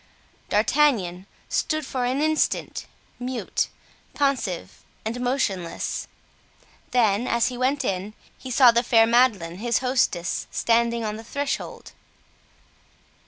[0.49, 2.87] D'Artagnan stood for an instant,
[3.19, 3.67] mute,
[4.15, 6.07] pensive and motionless;
[6.89, 11.23] then, as he went in, he saw the fair Madeleine, his hostess, standing on the
[11.23, 11.91] threshold.